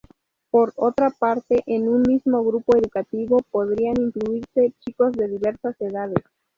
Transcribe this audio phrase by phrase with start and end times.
[0.49, 6.23] Por otra parte, en un mismo grupo educativo podían incluirse chicos de diversas edades.